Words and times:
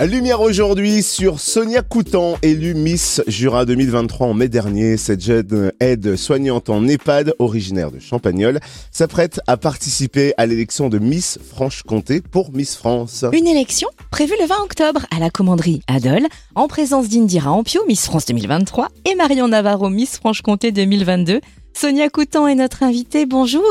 Lumière 0.00 0.40
aujourd'hui 0.40 1.02
sur 1.02 1.38
Sonia 1.38 1.80
Coutan, 1.80 2.34
élue 2.42 2.74
Miss 2.74 3.22
Jura 3.26 3.64
2023 3.64 4.26
en 4.26 4.34
mai 4.34 4.48
dernier. 4.48 4.96
Cette 4.96 5.22
jeune 5.22 5.72
aide 5.78 6.16
soignante 6.16 6.68
en 6.68 6.86
EHPAD, 6.86 7.34
originaire 7.38 7.90
de 7.90 8.00
Champagnol, 8.00 8.58
s'apprête 8.90 9.40
à 9.46 9.56
participer 9.56 10.34
à 10.36 10.46
l'élection 10.46 10.88
de 10.88 10.98
Miss 10.98 11.38
Franche-Comté 11.48 12.20
pour 12.20 12.52
Miss 12.52 12.76
France. 12.76 13.24
Une 13.32 13.46
élection 13.46 13.88
prévue 14.10 14.34
le 14.40 14.46
20 14.46 14.56
octobre 14.64 15.06
à 15.14 15.20
la 15.20 15.30
commanderie 15.30 15.80
Adol, 15.86 16.26
en 16.54 16.66
présence 16.66 17.08
d'Indira 17.08 17.52
Ampio, 17.52 17.80
Miss 17.86 18.04
France 18.04 18.26
2023, 18.26 18.88
et 19.10 19.14
Marion 19.14 19.48
Navarro, 19.48 19.88
Miss 19.88 20.18
Franche-Comté 20.18 20.72
2022. 20.72 21.40
Sonia 21.72 22.08
Coutan 22.10 22.48
est 22.48 22.56
notre 22.56 22.82
invitée. 22.82 23.26
Bonjour. 23.26 23.62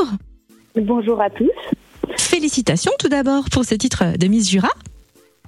Bonjour 0.74 1.20
à 1.20 1.30
tous. 1.30 1.50
Félicitations 2.16 2.92
tout 2.98 3.08
d'abord 3.08 3.44
pour 3.52 3.64
ce 3.64 3.74
titre 3.74 4.16
de 4.18 4.26
Miss 4.26 4.50
Jura. 4.50 4.70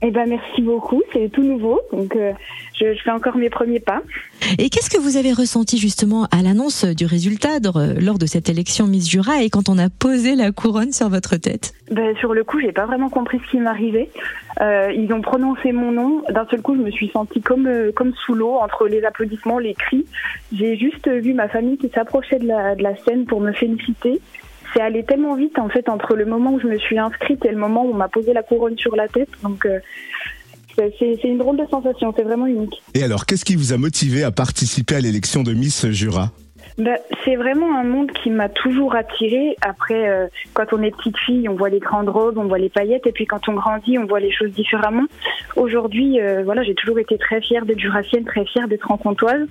Eh 0.03 0.11
ben 0.11 0.29
merci 0.29 0.61
beaucoup, 0.61 1.03
c'est 1.15 1.31
tout 1.31 1.43
nouveau, 1.43 1.81
donc 1.91 2.15
euh, 2.17 2.33
je, 2.79 2.93
je, 2.93 3.03
fais 3.03 3.11
encore 3.11 3.39
mes 3.39 3.49
premiers 3.49 3.81
pas. 3.81 4.03
Et 4.59 4.69
qu'est-ce 4.69 4.91
que 4.91 5.01
vous 5.01 5.17
avez 5.17 5.33
ressenti 5.33 5.79
justement 5.79 6.27
à 6.31 6.43
l'annonce 6.43 6.85
du 6.85 7.07
résultat 7.07 7.61
de, 7.61 7.99
lors 8.05 8.19
de 8.19 8.27
cette 8.27 8.51
élection 8.51 8.87
Miss 8.87 9.09
Jura 9.09 9.43
et 9.43 9.49
quand 9.49 9.71
on 9.71 9.79
a 9.79 9.89
posé 9.89 10.37
la 10.37 10.53
couronne 10.53 10.93
sur 10.93 11.09
votre 11.09 11.37
tête? 11.37 11.73
Ben, 11.91 12.15
Sur 12.19 12.35
le 12.35 12.45
coup, 12.45 12.61
j'ai 12.61 12.73
pas 12.73 12.85
vraiment 12.85 13.09
compris 13.09 13.41
ce 13.47 13.51
qui 13.53 13.57
m'arrivait. 13.57 14.11
Euh, 14.61 14.93
ils 14.95 15.11
ont 15.15 15.23
prononcé 15.23 15.73
mon 15.73 15.93
nom. 15.93 16.23
D'un 16.29 16.47
seul 16.51 16.61
coup, 16.61 16.77
je 16.77 16.83
me 16.83 16.91
suis 16.91 17.09
sentie 17.09 17.41
comme 17.41 17.67
euh, 17.67 17.91
comme 17.91 18.13
sous 18.27 18.35
l'eau 18.35 18.57
entre 18.57 18.89
les 18.89 19.03
applaudissements, 19.03 19.59
les 19.59 19.73
cris. 19.73 20.05
J'ai 20.53 20.77
juste 20.77 21.09
vu 21.09 21.33
ma 21.33 21.49
famille 21.49 21.79
qui 21.79 21.89
s'approchait 21.89 22.39
de 22.39 22.47
la, 22.47 22.75
de 22.75 22.83
la 22.83 22.97
scène 22.97 23.25
pour 23.25 23.41
me 23.41 23.53
féliciter 23.53 24.21
c'est 24.77 24.83
allé 24.83 25.05
tellement 25.05 25.35
vite 25.35 25.59
en 25.59 25.69
fait 25.69 25.89
entre 25.89 26.15
le 26.15 26.27
moment 26.27 26.53
où 26.53 26.61
je 26.61 26.67
me 26.67 26.79
suis 26.79 26.99
inscrite 26.99 27.45
et 27.45 27.51
le 27.51 27.57
moment 27.57 27.85
où 27.85 27.91
on 27.91 27.95
m'a 27.95 28.09
posé 28.09 28.33
la 28.33 28.43
couronne 28.43 28.77
sur 28.77 28.95
la 28.95 29.09
tête. 29.09 29.31
Donc 29.43 29.65
euh, 29.65 29.81
c'est 30.77 31.25
une 31.25 31.39
drôle 31.39 31.57
de 31.57 31.67
sensation, 31.71 32.13
c'est 32.15 32.23
vraiment 32.23 32.47
unique. 32.47 32.83
Et 32.95 33.03
alors, 33.03 33.25
qu'est-ce 33.25 33.47
qui 33.47 33.57
vous 33.57 33.73
a 33.73 33.79
motivé 33.79 34.25
à 34.25 34.31
participer 34.31 34.97
à 34.97 35.01
l'élection 35.01 35.43
de 35.43 35.55
Miss 35.55 35.89
Jura? 35.89 36.31
Ben, 36.77 36.99
c'est 37.25 37.37
vraiment 37.37 37.75
un 37.79 37.85
monde 37.85 38.11
qui 38.23 38.29
m'a 38.29 38.51
toujours 38.51 38.95
attirée. 38.95 39.57
Après, 39.63 40.11
euh, 40.11 40.27
quand 40.53 40.67
on 40.73 40.83
est 40.83 40.95
petite 40.95 41.17
fille, 41.25 41.49
on 41.49 41.55
voit 41.55 41.71
les 41.71 41.79
grandes 41.79 42.11
robes, 42.11 42.37
on 42.37 42.45
voit 42.45 42.59
les 42.59 42.69
paillettes, 42.69 43.07
et 43.07 43.13
puis 43.13 43.25
quand 43.25 43.49
on 43.49 43.55
grandit, 43.55 43.99
on 43.99 44.05
voit 44.05 44.21
les 44.21 44.31
choses 44.31 44.51
différemment. 44.51 45.05
Aujourd'hui, 45.57 46.21
euh, 46.21 46.43
voilà, 46.45 46.63
j'ai 46.63 46.75
toujours 46.75 46.99
été 46.99 47.19
très 47.19 47.41
fière 47.41 47.67
d'être 47.67 47.81
jurassienne, 47.81 48.25
très 48.25 48.45
fière 48.45 48.69
d'être 48.69 48.87
rencontoise. 48.87 49.49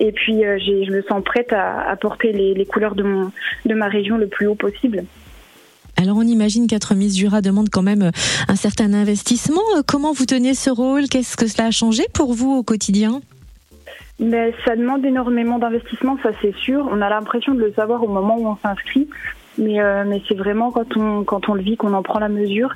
Et 0.00 0.10
puis, 0.10 0.44
euh, 0.44 0.58
je 0.58 0.90
me 0.90 1.02
sens 1.02 1.22
prête 1.22 1.52
à, 1.52 1.88
à 1.88 1.96
porter 1.96 2.32
les, 2.32 2.54
les, 2.54 2.66
couleurs 2.66 2.94
de, 2.94 3.02
mon, 3.02 3.30
de 3.66 3.74
ma 3.74 3.88
région 3.88 4.16
le 4.16 4.26
plus 4.26 4.46
haut 4.46 4.54
possible. 4.54 5.04
Alors 5.98 6.16
on 6.16 6.22
imagine 6.22 6.66
qu'être 6.66 6.94
Miss 6.94 7.16
Jura 7.16 7.42
demande 7.42 7.68
quand 7.70 7.82
même 7.82 8.10
un 8.48 8.56
certain 8.56 8.92
investissement. 8.92 9.60
Comment 9.86 10.12
vous 10.12 10.24
tenez 10.24 10.54
ce 10.54 10.70
rôle? 10.70 11.06
Qu'est-ce 11.08 11.36
que 11.36 11.46
cela 11.46 11.68
a 11.68 11.70
changé 11.70 12.04
pour 12.12 12.32
vous 12.32 12.50
au 12.50 12.62
quotidien? 12.62 13.20
Mais 14.18 14.52
ça 14.64 14.74
demande 14.74 15.04
énormément 15.04 15.58
d'investissement, 15.58 16.16
ça 16.22 16.30
c'est 16.40 16.54
sûr. 16.56 16.88
On 16.90 17.00
a 17.02 17.08
l'impression 17.08 17.54
de 17.54 17.60
le 17.60 17.72
savoir 17.72 18.02
au 18.02 18.08
moment 18.08 18.36
où 18.38 18.46
on 18.48 18.56
s'inscrit, 18.56 19.08
mais, 19.58 19.80
euh, 19.80 20.04
mais 20.06 20.22
c'est 20.28 20.34
vraiment 20.34 20.70
quand 20.70 20.96
on, 20.96 21.24
quand 21.24 21.48
on 21.48 21.54
le 21.54 21.62
vit 21.62 21.76
qu'on 21.76 21.92
en 21.92 22.02
prend 22.02 22.18
la 22.18 22.28
mesure. 22.28 22.74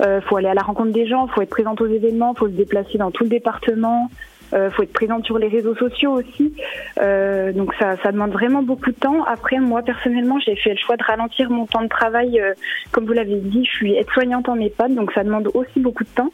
Il 0.00 0.06
euh, 0.06 0.20
faut 0.22 0.36
aller 0.36 0.48
à 0.48 0.54
la 0.54 0.62
rencontre 0.62 0.92
des 0.92 1.06
gens, 1.06 1.26
faut 1.28 1.42
être 1.42 1.50
présente 1.50 1.80
aux 1.80 1.86
événements, 1.86 2.34
faut 2.34 2.48
se 2.48 2.52
déplacer 2.52 2.98
dans 2.98 3.10
tout 3.10 3.24
le 3.24 3.30
département, 3.30 4.10
euh, 4.52 4.70
faut 4.70 4.82
être 4.82 4.92
présente 4.92 5.24
sur 5.24 5.38
les 5.38 5.48
réseaux 5.48 5.74
sociaux 5.74 6.12
aussi. 6.12 6.54
Euh, 7.00 7.52
donc 7.52 7.74
ça, 7.78 7.96
ça 8.02 8.12
demande 8.12 8.32
vraiment 8.32 8.62
beaucoup 8.62 8.90
de 8.90 8.96
temps. 8.96 9.24
Après, 9.24 9.58
moi 9.58 9.82
personnellement, 9.82 10.38
j'ai 10.38 10.56
fait 10.56 10.70
le 10.70 10.78
choix 10.78 10.96
de 10.96 11.04
ralentir 11.04 11.50
mon 11.50 11.66
temps 11.66 11.82
de 11.82 11.88
travail. 11.88 12.40
Euh, 12.40 12.54
comme 12.92 13.04
vous 13.04 13.12
l'avez 13.12 13.36
dit, 13.36 13.64
je 13.64 13.70
suis 13.70 13.94
aide-soignante 13.94 14.48
en 14.48 14.58
EHPAD, 14.58 14.94
donc 14.94 15.12
ça 15.12 15.24
demande 15.24 15.48
aussi 15.54 15.80
beaucoup 15.80 16.04
de 16.04 16.08
temps. 16.14 16.30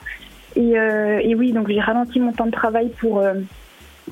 Et, 0.56 0.78
euh, 0.78 1.20
et 1.22 1.34
oui, 1.34 1.52
donc 1.52 1.68
j'ai 1.68 1.80
ralenti 1.80 2.18
mon 2.18 2.32
temps 2.32 2.46
de 2.46 2.50
travail 2.50 2.90
pour 3.00 3.22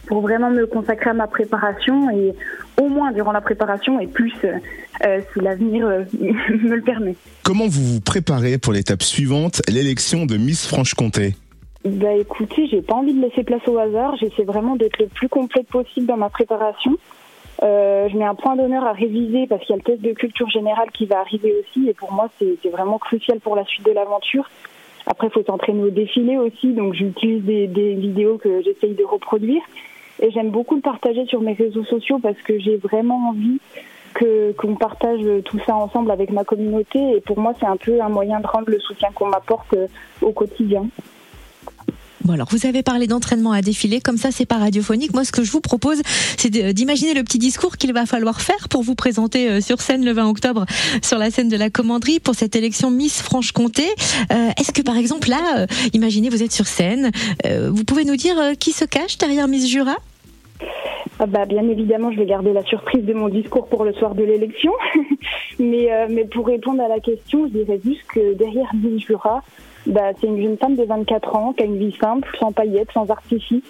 pour 0.07 0.21
vraiment 0.21 0.51
me 0.51 0.67
consacrer 0.67 1.11
à 1.11 1.15
ma 1.15 1.27
préparation 1.27 2.09
et 2.11 2.35
au 2.81 2.89
moins 2.89 3.13
durant 3.13 3.33
la 3.33 3.41
préparation 3.41 4.01
et 4.01 4.07
plus 4.07 4.33
euh, 4.45 5.21
si 5.33 5.41
l'avenir 5.41 5.87
euh, 5.87 6.05
me 6.19 6.75
le 6.75 6.83
permet. 6.83 7.15
Comment 7.43 7.67
vous 7.67 7.85
vous 7.85 8.01
préparez 8.01 8.59
pour 8.59 8.73
l'étape 8.73 9.03
suivante, 9.03 9.63
l'élection 9.69 10.27
de 10.27 10.37
Miss 10.37 10.67
Franche-Comté? 10.67 11.35
Bah 11.85 12.13
écoutez, 12.15 12.67
j'ai 12.67 12.83
pas 12.83 12.95
envie 12.95 13.15
de 13.15 13.21
laisser 13.21 13.45
place 13.45 13.67
au 13.67 13.79
hasard. 13.79 14.17
J'essaie 14.17 14.45
vraiment 14.45 14.77
d'être 14.77 14.99
le 14.99 15.07
plus 15.07 15.29
complète 15.29 15.69
possible 15.69 16.07
dans 16.07 16.17
ma 16.17 16.29
préparation. 16.29 16.97
Euh, 17.63 18.09
je 18.09 18.17
mets 18.17 18.25
un 18.25 18.35
point 18.35 18.57
d'honneur 18.57 18.85
à 18.85 18.93
réviser 18.93 19.47
parce 19.49 19.65
qu'il 19.65 19.71
y 19.71 19.73
a 19.75 19.77
le 19.77 19.83
test 19.83 20.01
de 20.01 20.13
culture 20.13 20.49
générale 20.49 20.91
qui 20.93 21.07
va 21.07 21.19
arriver 21.19 21.55
aussi 21.61 21.89
et 21.89 21.95
pour 21.95 22.13
moi 22.13 22.29
c'est 22.39 22.69
vraiment 22.71 22.99
crucial 22.99 23.41
pour 23.41 23.57
la 23.57 23.65
suite 23.65 23.85
de 23.85 23.93
l'aventure. 23.93 24.49
Après, 25.07 25.29
il 25.29 25.31
faut 25.31 25.43
s'entraîner 25.43 25.83
au 25.83 25.91
défilé 25.91 26.37
aussi, 26.37 26.75
donc 26.75 26.93
j'utilise 26.93 27.43
des, 27.43 27.67
des, 27.67 27.95
vidéos 27.95 28.37
que 28.37 28.63
j'essaye 28.63 28.95
de 28.95 29.05
reproduire. 29.05 29.63
Et 30.21 30.31
j'aime 30.31 30.51
beaucoup 30.51 30.75
le 30.75 30.81
partager 30.81 31.27
sur 31.27 31.41
mes 31.41 31.53
réseaux 31.53 31.85
sociaux 31.85 32.19
parce 32.19 32.39
que 32.43 32.59
j'ai 32.59 32.77
vraiment 32.77 33.31
envie 33.31 33.59
que 34.15 34.53
qu'on 34.53 34.75
partage 34.75 35.21
tout 35.45 35.59
ça 35.67 35.75
ensemble 35.75 36.11
avec 36.11 36.31
ma 36.31 36.45
communauté. 36.45 36.99
Et 37.17 37.21
pour 37.21 37.39
moi, 37.39 37.53
c'est 37.59 37.67
un 37.67 37.77
peu 37.77 38.01
un 38.01 38.09
moyen 38.09 38.41
de 38.41 38.47
rendre 38.47 38.71
le 38.71 38.81
soutien 38.81 39.09
qu'on 39.15 39.29
m'apporte 39.29 39.73
euh, 39.75 39.87
au 40.23 40.33
quotidien. 40.33 40.87
Bon 42.25 42.35
alors 42.35 42.49
vous 42.51 42.67
avez 42.67 42.83
parlé 42.83 43.07
d'entraînement 43.07 43.53
à 43.53 43.63
défiler, 43.63 44.01
comme 44.01 44.19
ça 44.19 44.31
c'est 44.31 44.45
pas 44.45 44.59
radiophonique. 44.59 45.15
Moi 45.15 45.25
ce 45.25 45.33
que 45.33 45.43
je 45.43 45.51
vous 45.51 45.61
propose 45.61 46.03
c'est 46.37 46.51
d'imaginer 46.51 47.15
le 47.15 47.23
petit 47.23 47.39
discours 47.39 47.77
qu'il 47.79 47.93
va 47.95 48.05
falloir 48.05 48.41
faire 48.43 48.69
pour 48.69 48.83
vous 48.83 48.95
présenter 48.95 49.49
euh, 49.49 49.61
sur 49.63 49.81
scène 49.81 50.05
le 50.05 50.13
20 50.13 50.29
octobre 50.29 50.67
sur 51.03 51.17
la 51.17 51.31
scène 51.31 51.49
de 51.49 51.57
la 51.57 51.71
commanderie 51.71 52.19
pour 52.19 52.35
cette 52.35 52.55
élection 52.57 52.91
Miss 52.91 53.23
Franche-Comté. 53.23 53.87
Euh, 54.33 54.51
Est-ce 54.59 54.73
que 54.73 54.83
par 54.83 54.99
exemple 54.99 55.31
là, 55.31 55.67
imaginez 55.95 56.29
vous 56.29 56.43
êtes 56.43 56.53
sur 56.53 56.67
scène, 56.67 57.13
vous 57.47 57.85
pouvez 57.85 58.05
nous 58.05 58.17
dire 58.17 58.37
qui 58.59 58.73
se 58.73 58.85
cache 58.85 59.17
derrière 59.17 59.49
Miss 59.49 59.67
Jura? 59.67 59.97
Bah, 61.27 61.45
bien 61.47 61.69
évidemment, 61.69 62.13
je 62.13 62.19
vais 62.19 62.27
garder 62.27 62.53
la 62.53 62.63
surprise 62.63 63.05
de 63.05 63.13
mon 63.13 63.29
discours 63.29 63.69
pour 63.69 63.85
le 63.85 63.93
soir 63.93 64.15
de 64.15 64.25
l'élection. 64.25 64.73
mais, 65.59 65.93
euh, 65.93 66.07
mais 66.09 66.25
pour 66.25 66.47
répondre 66.47 66.83
à 66.83 66.89
la 66.89 67.01
question, 67.01 67.47
je 67.47 67.53
dirais 67.53 67.81
juste 67.85 68.07
que 68.13 68.35
derrière 68.35 68.71
Jura, 68.99 69.43
bah, 69.87 70.13
c'est 70.21 70.27
une 70.27 70.43
jeune 70.43 70.59
femme 70.59 70.77
de 70.77 70.85
24 70.85 71.37
ans 71.37 71.53
qui 71.53 71.63
a 71.63 71.67
une 71.67 71.79
vie 71.79 71.97
simple, 72.01 72.29
sans 72.39 72.53
paillettes, 72.53 72.93
sans 72.93 73.11
artifice. 73.11 73.65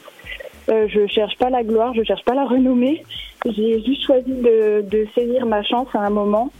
Euh, 0.68 0.86
je 0.88 1.06
cherche 1.06 1.36
pas 1.38 1.48
la 1.48 1.62
gloire, 1.62 1.94
je 1.94 2.02
cherche 2.02 2.24
pas 2.24 2.34
la 2.34 2.44
renommée. 2.44 3.02
J'ai 3.46 3.82
juste 3.82 4.04
choisi 4.04 4.30
de, 4.30 4.82
de, 4.82 5.06
saisir 5.14 5.46
ma 5.46 5.62
chance 5.62 5.88
à 5.94 6.00
un 6.00 6.10
moment 6.10 6.50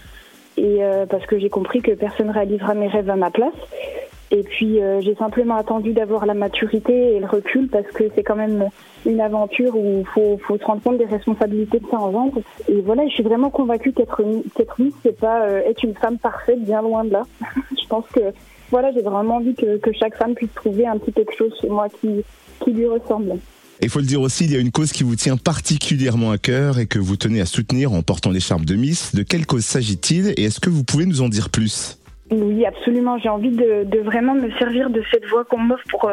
et 0.57 0.83
euh, 0.83 1.07
parce 1.07 1.27
que 1.27 1.39
j'ai 1.39 1.51
compris 1.51 1.83
que 1.83 1.93
personne 1.93 2.31
réalisera 2.31 2.75
mes 2.75 2.89
rêves 2.89 3.11
à 3.11 3.17
ma 3.17 3.31
place. 3.31 3.53
Et 4.31 4.43
puis 4.43 4.83
euh, 4.83 5.01
j'ai 5.01 5.15
simplement 5.15 5.57
attendu 5.57 5.93
d'avoir 5.93 6.27
la 6.27 6.35
maturité 6.35 7.15
et 7.15 7.21
le 7.21 7.27
recul 7.27 7.69
parce 7.69 7.87
que 7.87 8.05
c'est 8.15 8.23
quand 8.23 8.37
même 8.37 8.69
une 9.07 9.21
aventure 9.21 9.75
où 9.75 10.01
il 10.01 10.07
faut, 10.07 10.39
faut, 10.47 10.59
se 10.59 10.65
rendre 10.65 10.83
compte 10.83 10.99
des 10.99 11.07
responsabilités 11.07 11.81
que 11.81 11.89
ça 11.91 11.99
engendre. 11.99 12.41
Et 12.69 12.81
voilà, 12.83 13.07
je 13.09 13.15
suis 13.15 13.23
vraiment 13.23 13.51
convaincue 13.51 13.93
qu'être 13.93 14.23
qu'être 14.55 14.81
Miss, 14.81 14.93
c'est 15.03 15.19
pas 15.19 15.47
euh, 15.47 15.63
être 15.67 15.83
une 15.83 15.95
femme 15.95 16.19
parfaite, 16.19 16.63
bien 16.63 16.83
loin 16.83 17.05
de 17.05 17.13
là. 17.13 17.23
je 17.71 17.87
pense 17.89 18.05
que 18.13 18.21
voilà, 18.71 18.93
j'ai 18.93 19.01
vraiment 19.01 19.37
envie 19.37 19.55
que, 19.55 19.79
que, 19.79 19.93
chaque 19.93 20.17
femme 20.17 20.35
puisse 20.35 20.53
trouver 20.55 20.87
un 20.87 20.99
petit 20.99 21.13
quelque 21.13 21.35
chose 21.35 21.53
chez 21.59 21.69
moi 21.69 21.89
qui, 21.89 22.23
qui 22.61 22.73
lui 22.73 22.87
ressemble. 22.87 23.39
Il 23.81 23.89
faut 23.89 24.01
le 24.01 24.05
dire 24.05 24.21
aussi, 24.21 24.45
il 24.45 24.53
y 24.53 24.57
a 24.57 24.59
une 24.59 24.73
cause 24.73 24.93
qui 24.93 25.05
vous 25.05 25.17
tient 25.17 25.37
particulièrement 25.37 26.33
à 26.33 26.39
cœur 26.39 26.79
et 26.79 26.87
que 26.87 26.99
vous 26.99 27.17
tenez 27.17 27.41
à 27.41 27.47
soutenir 27.47 27.93
en 27.93 28.03
portant 28.03 28.31
l'écharpe 28.31 28.65
de 28.65 28.75
Miss. 28.75 29.15
De 29.15 29.23
quelle 29.23 29.47
cause 29.47 29.65
s'agit-il 29.65 30.35
et 30.37 30.45
est-ce 30.45 30.61
que 30.61 30.69
vous 30.69 30.85
pouvez 30.85 31.07
nous 31.07 31.23
en 31.23 31.29
dire 31.29 31.49
plus? 31.49 31.99
Oui, 32.31 32.67
absolument. 32.67 33.19
J'ai 33.19 33.29
envie 33.29 33.51
de, 33.51 33.85
de, 33.85 34.01
vraiment 34.01 34.35
me 34.35 34.51
servir 34.53 34.91
de 34.91 35.03
cette 35.11 35.25
voix 35.27 35.45
qu'on 35.45 35.59
m'offre 35.59 35.85
pour, 35.89 36.11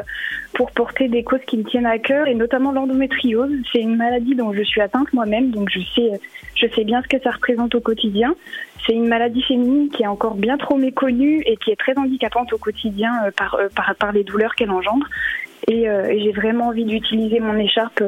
pour 0.53 0.71
porter 0.71 1.07
des 1.09 1.23
causes 1.23 1.43
qui 1.45 1.57
me 1.57 1.63
tiennent 1.63 1.85
à 1.85 1.99
cœur, 1.99 2.27
et 2.27 2.35
notamment 2.35 2.71
l'endométriose. 2.71 3.51
C'est 3.71 3.81
une 3.81 3.97
maladie 3.97 4.35
dont 4.35 4.53
je 4.53 4.63
suis 4.63 4.81
atteinte 4.81 5.11
moi-même, 5.13 5.51
donc 5.51 5.69
je 5.69 5.79
sais, 5.79 6.11
je 6.55 6.67
sais 6.73 6.83
bien 6.85 7.01
ce 7.01 7.07
que 7.07 7.21
ça 7.21 7.31
représente 7.31 7.75
au 7.75 7.81
quotidien. 7.81 8.35
C'est 8.85 8.93
une 8.93 9.07
maladie 9.07 9.41
féminine 9.41 9.89
qui 9.89 10.03
est 10.03 10.07
encore 10.07 10.35
bien 10.35 10.57
trop 10.57 10.77
méconnue 10.77 11.41
et 11.45 11.57
qui 11.57 11.71
est 11.71 11.75
très 11.75 11.97
handicapante 11.97 12.53
au 12.53 12.57
quotidien 12.57 13.11
par, 13.35 13.57
par, 13.75 13.95
par 13.95 14.11
les 14.11 14.23
douleurs 14.23 14.55
qu'elle 14.55 14.71
engendre. 14.71 15.07
Et, 15.67 15.89
euh, 15.89 16.06
et 16.06 16.21
j'ai 16.21 16.31
vraiment 16.31 16.68
envie 16.68 16.85
d'utiliser 16.85 17.39
mon 17.39 17.57
écharpe 17.57 18.03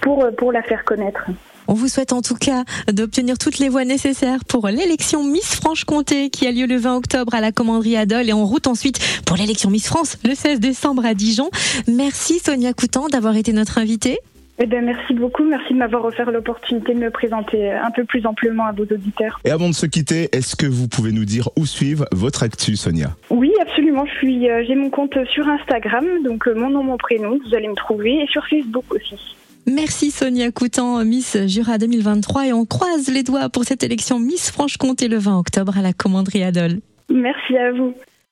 pour, 0.00 0.26
pour 0.36 0.52
la 0.52 0.62
faire 0.62 0.84
connaître. 0.84 1.26
On 1.70 1.74
vous 1.74 1.88
souhaite 1.88 2.14
en 2.14 2.22
tout 2.22 2.34
cas 2.34 2.64
d'obtenir 2.90 3.36
toutes 3.36 3.58
les 3.58 3.68
voix 3.68 3.84
nécessaires 3.84 4.42
pour 4.48 4.68
l'élection 4.68 5.22
Miss 5.22 5.54
Franche-Comté 5.54 6.30
qui 6.30 6.46
a 6.46 6.50
lieu 6.50 6.66
le 6.66 6.76
20 6.76 6.96
octobre 6.96 7.34
à 7.34 7.42
la 7.42 7.52
commanderie 7.52 7.98
Adol 7.98 8.26
et 8.26 8.32
en 8.32 8.46
route 8.46 8.66
ensuite 8.66 8.98
pour 9.26 9.36
l'élection 9.36 9.68
Miss 9.68 9.86
France 9.86 10.16
le 10.24 10.34
16 10.34 10.60
décembre 10.60 11.04
à 11.04 11.12
Dijon. 11.12 11.50
Merci 11.86 12.38
Sonia 12.38 12.72
Coutan 12.72 13.08
d'avoir 13.08 13.36
été 13.36 13.52
notre 13.52 13.76
invitée. 13.76 14.18
Eh 14.60 14.66
bien, 14.66 14.80
merci 14.80 15.14
beaucoup. 15.14 15.44
Merci 15.44 15.74
de 15.74 15.78
m'avoir 15.78 16.04
offert 16.04 16.32
l'opportunité 16.32 16.92
de 16.94 16.98
me 16.98 17.10
présenter 17.10 17.70
un 17.70 17.92
peu 17.92 18.04
plus 18.04 18.26
amplement 18.26 18.64
à 18.64 18.72
vos 18.72 18.82
auditeurs. 18.82 19.38
Et 19.44 19.50
avant 19.50 19.68
de 19.68 19.74
se 19.74 19.86
quitter, 19.86 20.30
est-ce 20.32 20.56
que 20.56 20.66
vous 20.66 20.88
pouvez 20.88 21.12
nous 21.12 21.24
dire 21.24 21.48
où 21.56 21.64
suivre 21.64 22.06
votre 22.10 22.42
actu, 22.42 22.74
Sonia? 22.74 23.10
Oui, 23.30 23.52
absolument. 23.60 24.04
Je 24.06 24.14
suis, 24.14 24.50
euh, 24.50 24.64
j'ai 24.66 24.74
mon 24.74 24.90
compte 24.90 25.16
sur 25.32 25.46
Instagram, 25.46 26.06
donc 26.24 26.48
euh, 26.48 26.54
mon 26.54 26.70
nom, 26.70 26.82
mon 26.82 26.96
prénom, 26.96 27.38
vous 27.46 27.54
allez 27.54 27.68
me 27.68 27.76
trouver, 27.76 28.20
et 28.20 28.26
sur 28.26 28.44
Facebook 28.48 28.84
aussi. 28.92 29.36
Merci 29.70 30.10
Sonia 30.10 30.50
Coutan, 30.50 31.04
Miss 31.04 31.36
Jura 31.46 31.76
2023 31.76 32.46
et 32.46 32.52
on 32.54 32.64
croise 32.64 33.12
les 33.12 33.22
doigts 33.22 33.50
pour 33.50 33.64
cette 33.64 33.82
élection 33.82 34.18
Miss 34.18 34.50
Franche-Comté 34.50 35.08
le 35.08 35.18
20 35.18 35.38
octobre 35.38 35.76
à 35.76 35.82
la 35.82 35.92
commanderie 35.92 36.42
Adol. 36.42 36.78
Merci 37.10 37.56
à 37.56 37.72
vous. 37.72 37.92